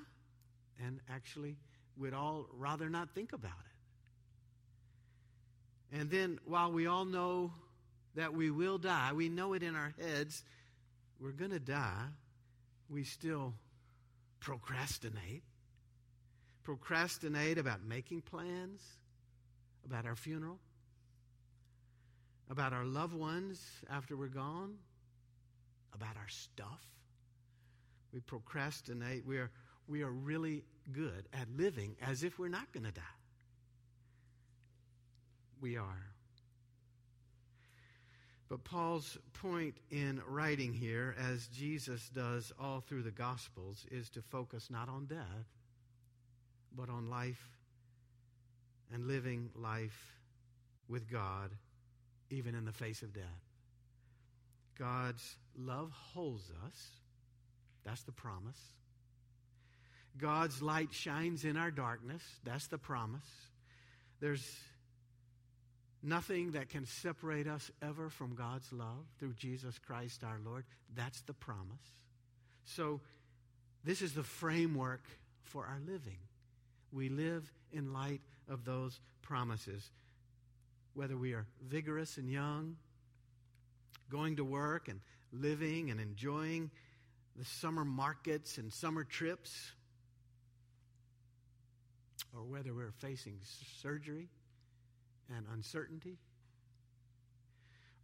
and 0.86 1.00
actually, 1.10 1.55
we'd 1.98 2.13
all 2.13 2.48
rather 2.58 2.89
not 2.89 3.10
think 3.15 3.32
about 3.32 3.51
it. 5.91 6.00
And 6.00 6.10
then, 6.10 6.39
while 6.46 6.72
we 6.72 6.88
all 6.88 7.05
know 7.05 7.53
that 8.15 8.34
we 8.34 8.51
will 8.51 8.77
die, 8.77 9.13
we 9.13 9.29
know 9.29 9.53
it 9.53 9.63
in 9.63 9.75
our 9.75 9.94
heads, 10.01 10.44
we're 11.20 11.32
going 11.32 11.51
to 11.51 11.60
die, 11.60 12.08
we 12.89 13.05
still 13.05 13.53
procrastinate. 14.41 15.44
Procrastinate 16.63 17.58
about 17.58 17.84
making 17.84 18.22
plans, 18.22 18.82
about 19.86 20.05
our 20.05 20.15
funeral, 20.15 20.60
about 22.50 22.74
our 22.74 22.86
loved 22.86 23.14
ones 23.14 23.62
after 23.90 24.16
we're 24.16 24.28
gone, 24.28 24.75
about 25.94 26.16
our 26.18 26.28
stuff. 26.28 26.82
We 28.14 28.20
procrastinate. 28.22 29.25
We 29.25 29.38
are, 29.38 29.52
we 29.88 30.04
are 30.04 30.12
really 30.12 30.64
good 30.92 31.28
at 31.34 31.48
living 31.58 31.96
as 32.02 32.24
if 32.24 32.38
we're 32.38 32.48
not 32.48 32.72
going 32.72 32.86
to 32.86 32.92
die. 32.92 33.02
We 35.62 35.78
are. 35.78 36.16
But 38.48 38.64
Paul's 38.64 39.18
point 39.34 39.75
in 39.90 40.22
writing 40.28 40.72
here, 40.72 41.16
as 41.18 41.48
Jesus 41.48 42.10
does 42.10 42.54
all 42.60 42.80
through 42.80 43.02
the 43.04 43.12
Gospels, 43.12 43.86
is 43.90 44.10
to 44.12 44.22
focus 44.22 44.70
not 44.70 44.88
on 44.88 45.08
death, 45.08 45.48
but 46.75 46.90
on 46.90 47.10
life 47.10 47.42
and 48.94 49.08
living 49.08 49.50
life 49.56 50.14
with 50.88 51.10
God, 51.10 51.50
even 52.29 52.55
in 52.55 52.65
the 52.65 52.72
face 52.72 53.01
of 53.01 53.13
death. 53.13 53.24
God's 54.77 55.38
love 55.58 55.91
holds 56.13 56.51
us 56.65 56.89
that's 57.86 58.01
the 58.01 58.12
promise. 58.12 58.60
God's 60.17 60.62
light 60.62 60.91
shines 60.91 61.46
in 61.46 61.55
our 61.55 61.72
darkness. 61.72 62.24
That's 62.44 62.67
the 62.67 62.77
promise. 62.77 63.27
There's 64.20 64.44
nothing 66.01 66.51
that 66.51 66.70
can 66.70 66.86
separate 66.86 67.48
us 67.48 67.70
ever 67.82 68.10
from 68.10 68.36
God's 68.36 68.72
love 68.74 69.05
through 69.20 69.34
Jesus 69.34 69.77
Christ 69.77 70.24
our 70.24 70.39
Lord. 70.44 70.65
That's 70.96 71.22
the 71.22 71.34
promise. 71.34 71.94
So, 72.65 73.01
this 73.84 74.01
is 74.01 74.13
the 74.13 74.24
framework 74.24 75.03
for 75.44 75.65
our 75.65 75.79
living. 75.86 76.17
We 76.91 77.10
live 77.10 77.51
in 77.72 77.94
light 77.94 78.22
of 78.50 78.65
those 78.65 79.00
promises. 79.22 79.91
Whether 80.96 81.18
we 81.18 81.34
are 81.34 81.46
vigorous 81.62 82.18
and 82.18 82.30
young, 82.30 82.78
going 84.10 84.38
to 84.38 84.46
work 84.46 84.88
and 84.88 85.02
living 85.32 85.92
and 85.92 86.00
enjoying 86.00 86.72
the 87.36 87.44
summer 87.44 87.84
markets 87.84 88.58
and 88.58 88.72
summer 88.72 89.04
trips, 89.04 89.74
or 92.34 92.44
whether 92.46 92.74
we're 92.74 92.94
facing 93.00 93.40
surgery 93.82 94.30
and 95.36 95.46
uncertainty, 95.54 96.18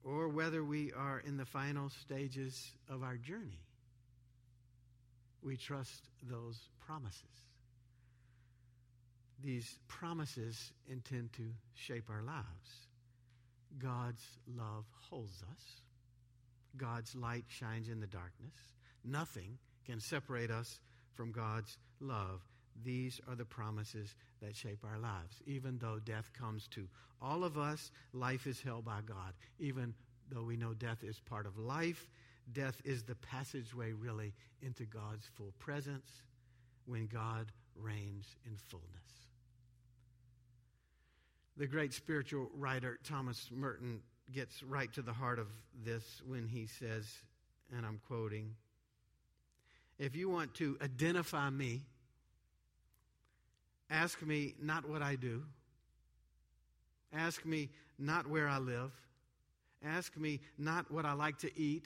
or 0.04 0.28
whether 0.28 0.62
we 0.62 0.92
are 0.92 1.20
in 1.26 1.38
the 1.38 1.46
final 1.46 1.90
stages 1.90 2.72
of 2.90 3.04
our 3.04 3.16
journey. 3.16 3.62
We 5.42 5.56
trust 5.56 6.04
those 6.30 6.60
promises. 6.86 7.24
These 9.44 9.80
promises 9.88 10.72
intend 10.88 11.34
to 11.34 11.44
shape 11.74 12.10
our 12.10 12.22
lives. 12.22 12.88
God's 13.80 14.24
love 14.56 14.86
holds 15.10 15.44
us. 15.52 15.64
God's 16.78 17.16
light 17.16 17.46
shines 17.48 17.90
in 17.90 18.00
the 18.00 18.08
darkness. 18.08 18.54
Nothing 19.04 19.58
can 19.86 20.00
separate 20.00 20.52
us 20.52 20.80
from 21.14 21.32
God's 21.32 21.78
love. 22.00 22.42
These 22.84 23.20
are 23.28 23.36
the 23.36 23.46
promises 23.46 24.16
that 24.42 24.56
shape 24.56 24.84
our 24.84 25.00
lives. 25.00 25.42
Even 25.46 25.78
though 25.80 26.00
death 26.04 26.32
comes 26.38 26.68
to 26.70 26.88
all 27.22 27.44
of 27.44 27.58
us, 27.58 27.92
life 28.14 28.48
is 28.48 28.62
held 28.62 28.86
by 28.86 29.00
God. 29.06 29.34
Even 29.60 29.94
though 30.30 30.44
we 30.44 30.58
know 30.58 30.74
death 30.74 31.04
is 31.04 31.20
part 31.20 31.46
of 31.46 31.58
life, 31.58 32.10
death 32.54 32.82
is 32.86 33.04
the 33.04 33.16
passageway 33.16 33.92
really 33.92 34.34
into 34.62 34.86
God's 34.86 35.26
full 35.36 35.54
presence 35.60 36.24
when 36.86 37.08
God 37.08 37.52
reigns 37.76 38.36
in 38.46 38.56
fullness. 38.56 39.31
The 41.58 41.68
great 41.68 41.94
spiritual 41.94 42.50
writer 42.56 42.98
Thomas 43.04 43.50
Merton 43.52 44.02
gets 44.32 44.64
right 44.64 44.92
to 44.94 45.02
the 45.02 45.14
heart 45.14 45.40
of 45.40 45.48
this 45.84 46.22
when 46.26 46.48
he 46.48 46.66
says, 46.66 47.06
and 47.76 47.86
I'm 47.86 48.00
quoting, 48.08 48.56
if 50.00 50.16
you 50.16 50.30
want 50.30 50.54
to 50.56 50.78
identify 50.82 51.50
me, 51.50 51.82
ask 53.90 54.22
me 54.22 54.56
not 54.62 54.90
what 54.90 55.02
I 55.02 55.16
do, 55.16 55.44
ask 57.14 57.46
me 57.46 57.70
not 58.00 58.28
where 58.28 58.48
I 58.48 58.58
live, 58.58 58.92
ask 59.86 60.18
me 60.18 60.40
not 60.58 60.90
what 60.90 61.06
I 61.06 61.14
like 61.14 61.38
to 61.40 61.60
eat, 61.60 61.86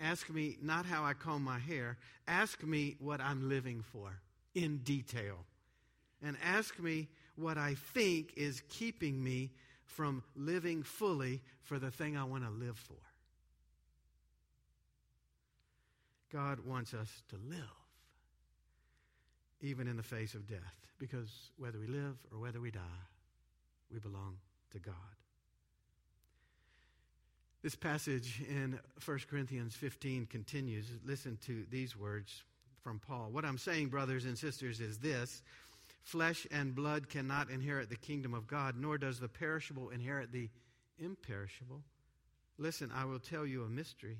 ask 0.00 0.28
me 0.28 0.58
not 0.60 0.84
how 0.84 1.04
I 1.04 1.14
comb 1.14 1.42
my 1.42 1.58
hair, 1.58 1.96
ask 2.26 2.62
me 2.62 2.96
what 2.98 3.20
I'm 3.20 3.48
living 3.48 3.82
for 3.92 4.20
in 4.54 4.78
detail, 4.78 5.36
and 6.22 6.36
ask 6.42 6.78
me 6.78 7.08
what 7.38 7.56
I 7.56 7.74
think 7.94 8.32
is 8.36 8.62
keeping 8.68 9.22
me 9.22 9.50
from 9.86 10.22
living 10.36 10.82
fully 10.82 11.40
for 11.62 11.78
the 11.78 11.90
thing 11.90 12.16
I 12.16 12.24
want 12.24 12.44
to 12.44 12.50
live 12.50 12.76
for. 12.76 12.94
God 16.32 16.60
wants 16.66 16.92
us 16.92 17.08
to 17.30 17.36
live, 17.48 17.58
even 19.60 19.88
in 19.88 19.96
the 19.96 20.02
face 20.02 20.34
of 20.34 20.46
death, 20.46 20.58
because 20.98 21.30
whether 21.56 21.78
we 21.78 21.86
live 21.86 22.16
or 22.32 22.38
whether 22.38 22.60
we 22.60 22.70
die, 22.70 22.80
we 23.90 23.98
belong 23.98 24.36
to 24.72 24.78
God. 24.78 24.94
This 27.62 27.74
passage 27.74 28.42
in 28.48 28.78
1 29.04 29.18
Corinthians 29.28 29.74
15 29.74 30.26
continues. 30.26 30.86
Listen 31.04 31.38
to 31.46 31.64
these 31.70 31.96
words 31.96 32.42
from 32.82 33.00
Paul. 33.00 33.30
What 33.32 33.44
I'm 33.44 33.58
saying, 33.58 33.88
brothers 33.88 34.24
and 34.26 34.38
sisters, 34.38 34.80
is 34.80 34.98
this 34.98 35.42
Flesh 36.02 36.46
and 36.50 36.74
blood 36.74 37.08
cannot 37.08 37.50
inherit 37.50 37.90
the 37.90 37.96
kingdom 37.96 38.34
of 38.34 38.46
God, 38.46 38.76
nor 38.76 38.98
does 38.98 39.20
the 39.20 39.28
perishable 39.28 39.90
inherit 39.90 40.32
the 40.32 40.48
imperishable. 40.98 41.82
Listen, 42.58 42.90
I 42.94 43.04
will 43.04 43.20
tell 43.20 43.46
you 43.46 43.64
a 43.64 43.68
mystery. 43.68 44.18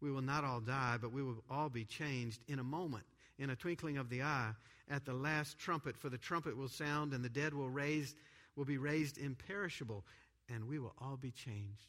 We 0.00 0.10
will 0.10 0.22
not 0.22 0.44
all 0.44 0.60
die, 0.60 0.98
but 1.00 1.12
we 1.12 1.22
will 1.22 1.42
all 1.50 1.68
be 1.68 1.84
changed 1.84 2.40
in 2.48 2.58
a 2.58 2.64
moment, 2.64 3.04
in 3.38 3.50
a 3.50 3.56
twinkling 3.56 3.98
of 3.98 4.10
the 4.10 4.22
eye, 4.22 4.52
at 4.90 5.04
the 5.04 5.14
last 5.14 5.58
trumpet. 5.58 5.96
For 5.96 6.08
the 6.08 6.18
trumpet 6.18 6.56
will 6.56 6.68
sound, 6.68 7.14
and 7.14 7.24
the 7.24 7.28
dead 7.28 7.54
will 7.54 7.70
raise, 7.70 8.14
will 8.56 8.64
be 8.64 8.78
raised 8.78 9.18
imperishable, 9.18 10.04
and 10.48 10.68
we 10.68 10.78
will 10.78 10.94
all 10.98 11.16
be 11.16 11.30
changed. 11.30 11.88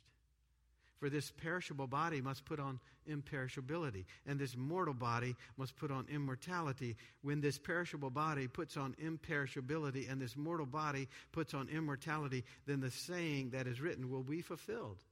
For 1.00 1.10
this 1.10 1.32
perishable 1.32 1.88
body 1.88 2.22
must 2.22 2.46
put 2.46 2.60
on 2.60 2.80
imperishability, 3.10 4.06
and 4.26 4.40
this 4.40 4.56
mortal 4.56 4.94
body 4.94 5.36
must 5.58 5.76
put 5.76 5.92
on 5.92 6.08
immortality. 6.10 6.96
When 7.22 7.42
this 7.42 7.58
perishable 7.58 8.10
body 8.10 8.48
puts 8.48 8.78
on 8.78 8.96
imperishability, 9.04 10.10
and 10.10 10.22
this 10.22 10.38
mortal 10.38 10.66
body 10.66 11.10
puts 11.32 11.54
on 11.54 11.68
immortality, 11.68 12.46
then 12.66 12.80
the 12.80 12.92
saying 12.92 13.50
that 13.50 13.68
is 13.68 13.82
written 13.82 14.10
will 14.10 14.24
be 14.24 14.42
fulfilled 14.42 15.04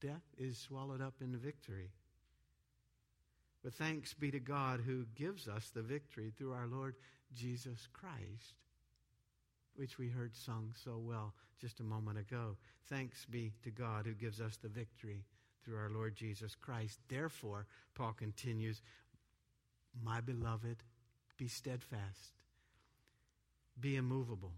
Death 0.00 0.24
is 0.36 0.58
swallowed 0.58 1.00
up 1.00 1.14
in 1.20 1.36
victory. 1.38 1.90
But 3.64 3.74
thanks 3.74 4.12
be 4.14 4.30
to 4.30 4.38
God 4.38 4.80
who 4.84 5.06
gives 5.14 5.48
us 5.48 5.70
the 5.70 5.82
victory 5.82 6.32
through 6.36 6.52
our 6.52 6.66
Lord 6.66 6.94
Jesus 7.34 7.88
Christ 7.92 8.54
which 9.76 9.98
we 9.98 10.08
heard 10.08 10.34
sung 10.34 10.74
so 10.84 10.98
well 10.98 11.34
just 11.60 11.80
a 11.80 11.84
moment 11.84 12.18
ago. 12.18 12.56
Thanks 12.88 13.24
be 13.24 13.52
to 13.62 13.70
God 13.70 14.06
who 14.06 14.12
gives 14.12 14.40
us 14.40 14.56
the 14.56 14.68
victory 14.68 15.24
through 15.64 15.76
our 15.76 15.90
Lord 15.90 16.14
Jesus 16.14 16.54
Christ. 16.54 16.98
Therefore, 17.08 17.66
Paul 17.94 18.12
continues, 18.12 18.82
My 20.02 20.20
beloved, 20.20 20.82
be 21.36 21.48
steadfast, 21.48 22.32
be 23.80 23.96
immovable, 23.96 24.52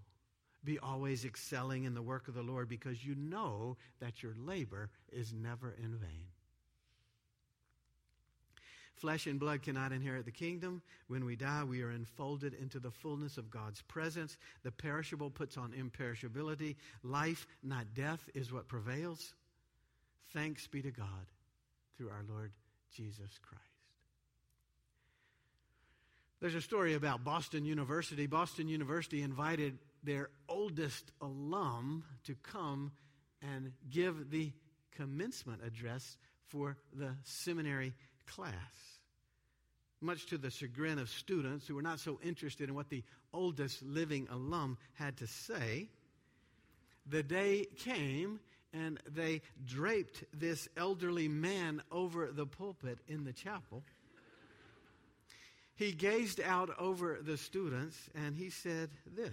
be 0.65 0.79
always 0.79 1.25
excelling 1.25 1.85
in 1.85 1.95
the 1.95 2.03
work 2.03 2.29
of 2.29 2.35
the 2.35 2.43
Lord, 2.43 2.69
because 2.69 3.05
you 3.05 3.15
know 3.15 3.77
that 4.01 4.23
your 4.23 4.35
labor 4.39 4.91
is 5.11 5.33
never 5.33 5.75
in 5.83 5.97
vain. 5.97 6.27
Flesh 8.99 9.27
and 9.27 9.39
blood 9.39 9.63
cannot 9.63 9.93
inherit 9.93 10.25
the 10.25 10.31
kingdom. 10.31 10.83
When 11.07 11.25
we 11.25 11.37
die, 11.37 11.65
we 11.65 11.83
are 11.83 11.91
enfolded 11.91 12.55
into 12.55 12.81
the 12.81 12.91
fullness 12.91 13.39
of 13.39 13.51
God's 13.51 13.81
presence. 13.83 14.37
The 14.65 14.73
perishable 14.73 15.31
puts 15.31 15.57
on 15.57 15.73
imperishability. 15.73 16.77
Life, 17.03 17.47
not 17.63 17.95
death, 17.95 18.29
is 18.35 18.53
what 18.53 18.69
prevails. 18.69 19.35
Thanks 20.33 20.67
be 20.67 20.83
to 20.83 20.91
God 20.91 21.07
through 21.97 22.11
our 22.11 22.25
Lord 22.29 22.53
Jesus 22.95 23.39
Christ. 23.43 23.65
There's 26.41 26.55
a 26.55 26.61
story 26.61 26.95
about 26.95 27.25
Boston 27.25 27.65
University. 27.65 28.27
Boston 28.27 28.69
University 28.69 29.23
invited 29.23 29.79
their 30.05 30.31
oldest 30.49 31.11
alum 31.21 32.05
to 32.25 32.35
come 32.43 32.93
and 33.43 33.73
give 33.91 34.31
the 34.31 34.53
commencement 34.97 35.63
address 35.65 36.17
for 36.49 36.77
the 36.93 37.15
seminary 37.25 37.93
class. 38.35 38.53
Much 40.01 40.27
to 40.27 40.39
the 40.39 40.51
chagrin 40.51 40.99
of 40.99 41.09
students 41.09 41.67
who 41.67 41.75
were 41.75 41.83
not 41.83 41.99
so 41.99 42.21
interested 42.23 42.69
in 42.69 42.75
what 42.75 42.89
the 42.89 43.03
oldest 43.33 43.83
living 43.83 44.29
alum 44.31 44.79
had 44.95 45.17
to 45.17 45.27
say, 45.27 45.89
the 47.07 47.23
day 47.23 47.67
came 47.79 48.39
and 48.73 49.01
they 49.11 49.41
draped 49.65 50.25
this 50.33 50.69
elderly 50.77 51.27
man 51.27 51.83
over 51.91 52.29
the 52.31 52.47
pulpit 52.47 52.99
in 53.09 53.25
the 53.25 53.33
chapel. 53.33 53.83
He 55.75 55.93
gazed 55.93 56.41
out 56.41 56.71
over 56.79 57.19
the 57.23 57.37
students 57.37 57.97
and 58.15 58.37
he 58.37 58.51
said 58.51 58.91
this 59.17 59.33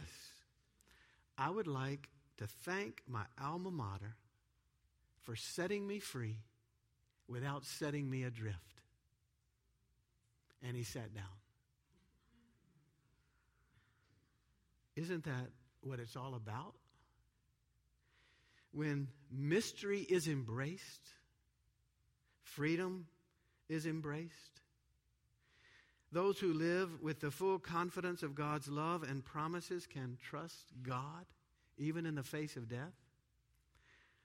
I 1.37 1.49
would 1.49 1.67
like 1.67 2.07
to 2.37 2.47
thank 2.47 3.01
my 3.07 3.23
alma 3.41 3.71
mater 3.71 4.15
for 5.23 5.35
setting 5.35 5.85
me 5.87 5.99
free 5.99 6.37
without 7.27 7.65
setting 7.65 8.09
me 8.09 8.23
adrift 8.23 8.75
and 10.67 10.75
he 10.75 10.83
sat 10.83 11.13
down. 11.13 11.23
Isn't 14.95 15.25
that 15.25 15.49
what 15.81 15.99
it's 15.99 16.15
all 16.15 16.35
about? 16.35 16.73
When 18.71 19.07
mystery 19.31 19.99
is 20.01 20.27
embraced, 20.27 21.09
freedom 22.43 23.07
is 23.69 23.85
embraced. 23.85 24.61
Those 26.11 26.39
who 26.39 26.53
live 26.53 27.01
with 27.01 27.19
the 27.19 27.31
full 27.31 27.59
confidence 27.59 28.23
of 28.23 28.35
God's 28.35 28.69
love 28.69 29.03
and 29.03 29.23
promises 29.23 29.85
can 29.85 30.17
trust 30.21 30.71
God 30.81 31.25
even 31.77 32.05
in 32.05 32.15
the 32.15 32.23
face 32.23 32.55
of 32.55 32.69
death. 32.69 32.93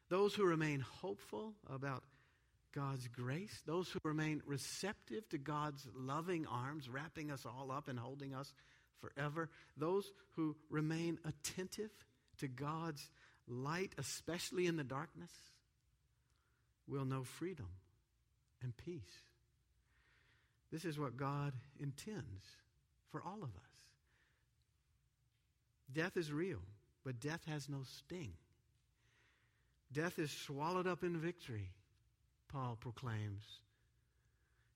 Those 0.09 0.35
who 0.35 0.44
remain 0.44 0.81
hopeful 0.81 1.55
about 1.68 2.05
God's 2.75 3.09
grace, 3.09 3.63
those 3.67 3.89
who 3.89 3.99
remain 4.05 4.43
receptive 4.47 5.29
to 5.31 5.39
God's 5.39 5.87
loving 5.95 6.47
arms, 6.47 6.89
wrapping 6.89 7.31
us 7.31 7.45
all 7.45 7.73
up 7.73 7.89
and 7.89 7.99
holding 7.99 8.35
us 8.35 8.53
forever, 9.01 9.49
those 9.77 10.11
who 10.37 10.57
remain 10.69 11.19
attentive 11.25 11.91
to 12.39 12.49
God's 12.49 13.09
light, 13.49 13.93
especially 13.99 14.67
in 14.67 14.77
the 14.77 14.85
darkness, 14.85 15.31
will 16.87 17.05
know 17.05 17.25
freedom 17.25 17.69
and 18.63 18.77
peace. 18.77 19.03
This 20.71 20.85
is 20.85 20.99
what 20.99 21.17
God 21.17 21.53
intends 21.81 22.45
for 23.11 23.23
all 23.23 23.39
of 23.43 23.51
us. 23.51 23.71
Death 25.93 26.17
is 26.17 26.33
real, 26.33 26.61
but 27.05 27.19
death 27.19 27.41
has 27.49 27.69
no 27.69 27.83
sting. 27.99 28.33
Death 29.93 30.21
is 30.21 30.31
swallowed 30.31 30.87
up 30.87 31.03
in 31.03 31.17
victory 31.17 31.71
Paul 32.53 32.77
proclaims. 32.81 33.43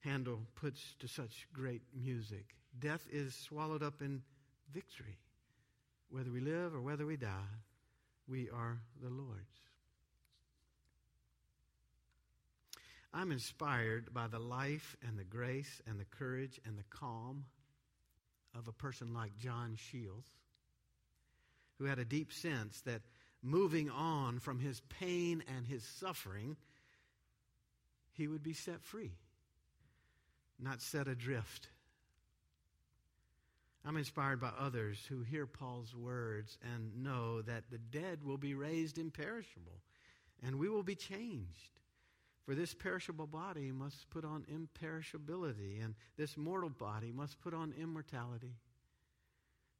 Handel 0.01 0.43
puts 0.55 0.95
to 1.01 1.09
such 1.09 1.49
great 1.53 1.83
music. 1.95 2.55
Death 2.79 3.07
is 3.11 3.35
swallowed 3.35 3.83
up 3.83 4.03
in 4.03 4.23
victory. 4.73 5.19
Whether 6.11 6.31
we 6.31 6.41
live 6.41 6.75
or 6.75 6.81
whether 6.81 7.07
we 7.07 7.17
die, 7.17 7.63
we 8.29 8.51
are 8.51 8.79
the 9.03 9.09
Lord's. 9.09 9.61
I'm 13.13 13.33
inspired 13.33 14.13
by 14.13 14.27
the 14.27 14.39
life 14.39 14.97
and 15.07 15.19
the 15.19 15.25
grace 15.25 15.81
and 15.87 15.99
the 15.99 16.05
courage 16.05 16.61
and 16.67 16.77
the 16.77 16.85
calm 16.91 17.45
of 18.57 18.69
a 18.69 18.73
person 18.73 19.15
like 19.15 19.37
John 19.37 19.77
Shields, 19.77 20.29
who 21.79 21.85
had 21.85 21.99
a 21.99 22.05
deep 22.05 22.33
sense 22.33 22.81
that 22.83 23.03
moving 23.43 23.91
on 23.91 24.39
from 24.39 24.59
his 24.59 24.81
pain 25.01 25.43
and 25.57 25.67
his 25.67 25.85
suffering 25.85 26.57
he 28.15 28.29
would 28.29 28.43
be 28.43 28.53
set 28.53 28.83
free, 28.83 29.13
not 30.59 30.81
set 30.81 31.07
adrift. 31.07 31.69
I'm 33.87 33.97
inspired 33.99 34.41
by 34.41 34.51
others 34.59 35.05
who 35.09 35.23
hear 35.23 35.47
Paul's 35.47 35.95
words 35.95 36.57
and 36.75 37.03
know 37.03 37.43
that 37.43 37.65
the 37.71 37.79
dead 37.79 38.25
will 38.25 38.39
be 38.39 38.55
raised 38.55 38.97
imperishable 38.97 39.83
and 40.43 40.59
we 40.59 40.69
will 40.69 40.83
be 40.83 40.95
changed. 40.95 41.81
For 42.45 42.55
this 42.55 42.75
perishable 42.75 43.27
body 43.27 43.73
must 43.73 44.11
put 44.11 44.25
on 44.25 44.45
imperishability, 44.53 45.83
and 45.83 45.95
this 46.19 46.37
mortal 46.37 46.69
body 46.69 47.11
must 47.11 47.41
put 47.41 47.55
on 47.55 47.73
immortality. 47.81 48.57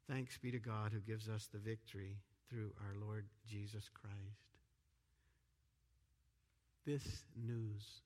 Thanks 0.09 0.39
be 0.39 0.51
to 0.51 0.59
God 0.59 0.93
who 0.93 1.01
gives 1.01 1.29
us 1.29 1.47
the 1.53 1.59
victory 1.59 2.17
through 2.49 2.73
our 2.81 2.95
Lord 3.07 3.27
Jesus 3.47 3.91
Christ. 3.93 4.15
This 6.87 7.25
news 7.37 8.03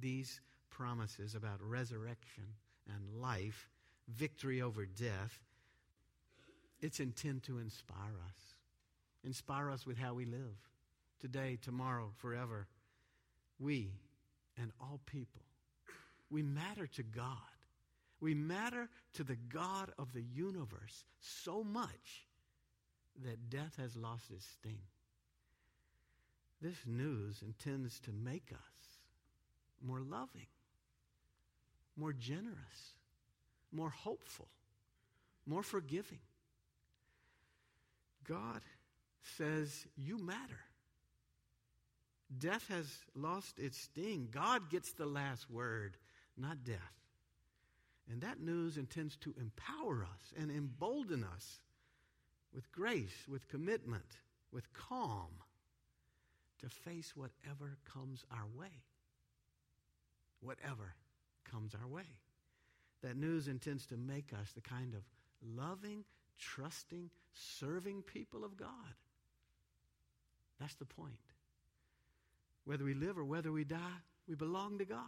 these 0.00 0.40
promises 0.70 1.34
about 1.34 1.60
resurrection 1.60 2.44
and 2.88 3.20
life, 3.20 3.68
victory 4.08 4.62
over 4.62 4.86
death, 4.86 5.38
it's 6.80 7.00
intent 7.00 7.44
to 7.44 7.58
inspire 7.58 8.18
us. 8.26 8.54
Inspire 9.24 9.70
us 9.70 9.86
with 9.86 9.98
how 9.98 10.14
we 10.14 10.24
live 10.24 10.56
today, 11.20 11.58
tomorrow, 11.62 12.10
forever. 12.16 12.66
We 13.60 13.92
and 14.60 14.72
all 14.80 15.00
people, 15.06 15.42
we 16.30 16.42
matter 16.42 16.86
to 16.88 17.02
God. 17.02 17.36
We 18.20 18.34
matter 18.34 18.88
to 19.14 19.24
the 19.24 19.36
God 19.36 19.92
of 19.98 20.12
the 20.12 20.22
universe 20.22 21.04
so 21.20 21.64
much 21.64 22.28
that 23.24 23.50
death 23.50 23.76
has 23.78 23.96
lost 23.96 24.30
its 24.30 24.46
sting. 24.46 24.82
This 26.60 26.76
news 26.86 27.42
intends 27.42 27.98
to 28.00 28.12
make 28.12 28.52
us 28.52 28.71
more 29.84 30.00
loving, 30.00 30.46
more 31.96 32.12
generous, 32.12 32.96
more 33.72 33.90
hopeful, 33.90 34.48
more 35.46 35.62
forgiving. 35.62 36.20
God 38.26 38.60
says, 39.36 39.86
You 39.96 40.18
matter. 40.18 40.60
Death 42.38 42.66
has 42.68 42.86
lost 43.14 43.58
its 43.58 43.78
sting. 43.78 44.28
God 44.30 44.70
gets 44.70 44.92
the 44.92 45.06
last 45.06 45.50
word, 45.50 45.96
not 46.36 46.64
death. 46.64 46.78
And 48.10 48.22
that 48.22 48.40
news 48.40 48.76
intends 48.76 49.16
to 49.18 49.34
empower 49.38 50.04
us 50.04 50.32
and 50.38 50.50
embolden 50.50 51.24
us 51.24 51.60
with 52.54 52.70
grace, 52.72 53.26
with 53.28 53.48
commitment, 53.48 54.18
with 54.52 54.72
calm 54.72 55.28
to 56.60 56.68
face 56.68 57.12
whatever 57.16 57.76
comes 57.92 58.24
our 58.30 58.46
way. 58.58 58.82
Whatever 60.42 60.94
comes 61.50 61.74
our 61.74 61.88
way. 61.88 62.18
That 63.02 63.16
news 63.16 63.48
intends 63.48 63.86
to 63.86 63.96
make 63.96 64.32
us 64.32 64.52
the 64.52 64.60
kind 64.60 64.94
of 64.94 65.02
loving, 65.56 66.04
trusting, 66.38 67.10
serving 67.32 68.02
people 68.02 68.44
of 68.44 68.56
God. 68.56 68.68
That's 70.60 70.74
the 70.74 70.84
point. 70.84 71.14
Whether 72.64 72.84
we 72.84 72.94
live 72.94 73.18
or 73.18 73.24
whether 73.24 73.50
we 73.50 73.64
die, 73.64 74.02
we 74.28 74.34
belong 74.34 74.78
to 74.78 74.84
God. 74.84 75.00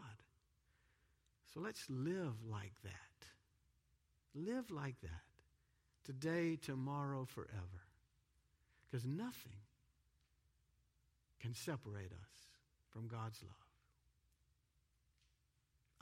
So 1.53 1.61
let's 1.61 1.85
live 1.89 2.35
like 2.51 2.75
that. 2.83 2.93
Live 4.35 4.71
like 4.71 5.01
that. 5.03 5.11
Today, 6.05 6.59
tomorrow, 6.61 7.25
forever. 7.25 7.85
Because 8.91 9.07
nothing 9.07 9.61
can 11.41 11.55
separate 11.55 12.13
us 12.13 12.49
from 12.91 13.07
God's 13.07 13.41
love. 13.43 13.64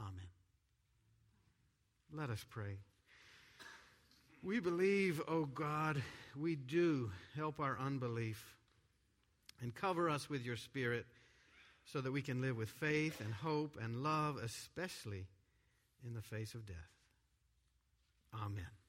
Amen. 0.02 0.26
Let 2.12 2.30
us 2.30 2.44
pray. 2.48 2.78
We 4.42 4.60
believe, 4.60 5.20
O 5.20 5.24
oh 5.28 5.44
God, 5.44 6.02
we 6.36 6.56
do 6.56 7.10
help 7.36 7.60
our 7.60 7.78
unbelief 7.78 8.56
and 9.60 9.74
cover 9.74 10.10
us 10.10 10.28
with 10.28 10.44
your 10.44 10.56
Spirit 10.56 11.06
so 11.84 12.00
that 12.00 12.12
we 12.12 12.22
can 12.22 12.40
live 12.40 12.56
with 12.56 12.68
faith 12.68 13.20
and 13.20 13.32
hope 13.32 13.76
and 13.80 14.02
love, 14.02 14.36
especially 14.42 15.26
in 16.04 16.14
the 16.14 16.22
face 16.22 16.54
of 16.54 16.66
death. 16.66 16.76
Amen. 18.34 18.81